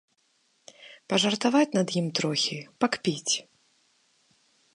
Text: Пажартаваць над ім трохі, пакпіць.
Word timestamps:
Пажартаваць 1.13 1.71
над 1.77 1.89
ім 2.01 2.07
трохі, 2.21 2.57
пакпіць. 2.85 3.33